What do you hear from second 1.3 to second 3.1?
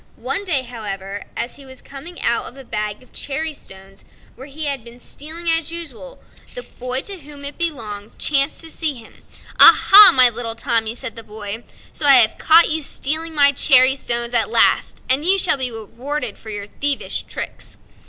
as he was coming out of a bag